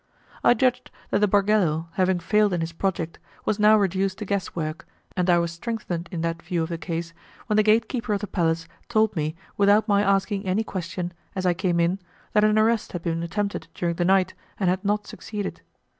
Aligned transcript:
I 0.43 0.55
judged 0.55 0.89
that 1.11 1.19
the 1.19 1.27
bargello, 1.27 1.89
having 1.91 2.17
failed 2.19 2.53
in 2.53 2.61
his 2.61 2.71
project, 2.71 3.19
was 3.45 3.59
now 3.59 3.77
reduced 3.77 4.17
to 4.17 4.25
guesswork, 4.25 4.87
and 5.15 5.29
I 5.29 5.37
was 5.37 5.51
strengthened 5.51 6.09
in 6.11 6.21
that 6.21 6.41
view 6.41 6.63
of 6.63 6.69
the 6.69 6.79
case 6.79 7.13
when 7.45 7.55
the 7.55 7.61
gate 7.61 7.87
keeper 7.87 8.11
of 8.13 8.21
the 8.21 8.25
palace 8.25 8.67
told 8.89 9.15
me, 9.15 9.35
without 9.57 9.87
my 9.87 10.01
asking 10.01 10.47
any 10.47 10.63
question, 10.63 11.13
as 11.35 11.45
I 11.45 11.53
came 11.53 11.79
in, 11.79 11.99
that 12.33 12.43
an 12.43 12.57
arrest 12.57 12.93
had 12.93 13.03
been 13.03 13.21
attempted 13.21 13.67
during 13.75 13.97
the 13.97 14.03
night, 14.05 14.33
and 14.59 14.71
had 14.71 14.83
not 14.83 15.05
succeeded. 15.05 15.61